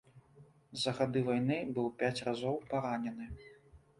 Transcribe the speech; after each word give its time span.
За 0.83 0.93
гады 0.99 1.21
вайны 1.27 1.59
быў 1.77 1.87
пяць 2.01 2.23
разоў 2.29 2.57
паранены. 2.71 3.29